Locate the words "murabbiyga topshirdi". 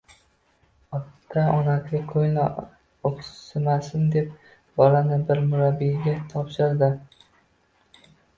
5.53-6.91